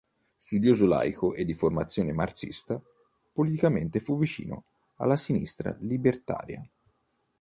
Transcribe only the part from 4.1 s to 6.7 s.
vicino alla sinistra libertaria.